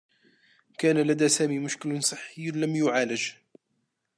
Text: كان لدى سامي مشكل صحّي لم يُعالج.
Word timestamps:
كان 0.77 0.97
لدى 0.97 1.29
سامي 1.29 1.59
مشكل 1.59 2.03
صحّي 2.03 2.51
لم 2.51 2.75
يُعالج. 2.75 3.31